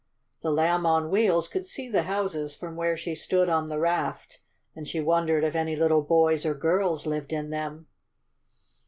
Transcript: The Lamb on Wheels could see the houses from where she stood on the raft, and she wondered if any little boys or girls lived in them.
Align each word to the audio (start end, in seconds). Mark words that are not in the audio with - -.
The 0.41 0.49
Lamb 0.49 0.87
on 0.87 1.11
Wheels 1.11 1.47
could 1.47 1.63
see 1.67 1.87
the 1.87 2.01
houses 2.01 2.55
from 2.55 2.75
where 2.75 2.97
she 2.97 3.13
stood 3.13 3.49
on 3.49 3.67
the 3.67 3.77
raft, 3.77 4.39
and 4.75 4.87
she 4.87 4.99
wondered 4.99 5.43
if 5.43 5.53
any 5.53 5.75
little 5.75 6.01
boys 6.01 6.43
or 6.43 6.55
girls 6.55 7.05
lived 7.05 7.31
in 7.31 7.51
them. 7.51 7.85